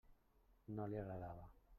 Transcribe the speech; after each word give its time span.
No 0.79 0.87
li 0.93 0.99
agradava. 1.03 1.47